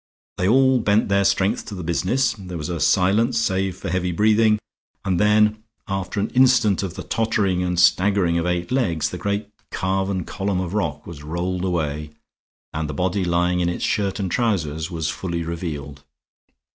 [0.39, 4.11] They all bent their strength to the business; there was a silence save for heavy
[4.11, 4.57] breathing;
[5.05, 9.51] and then, after an instant of the tottering and staggering of eight legs, the great
[9.69, 12.09] carven column of rock was rolled away,
[12.73, 16.01] and the body lying in its shirt and trousers was fully revealed.